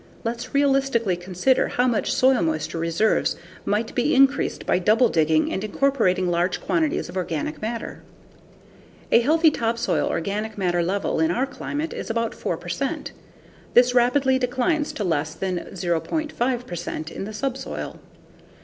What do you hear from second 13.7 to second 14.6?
This rapidly